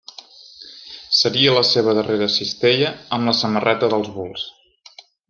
[1.17, 4.49] Seria la seva darrera cistella amb la samarreta dels Bulls.